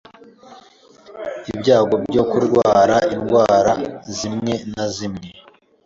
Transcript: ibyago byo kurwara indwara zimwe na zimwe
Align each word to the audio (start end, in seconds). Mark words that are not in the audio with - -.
ibyago 1.51 1.93
byo 2.05 2.23
kurwara 2.31 2.95
indwara 3.15 3.73
zimwe 4.17 4.53
na 4.73 4.85
zimwe 4.95 5.29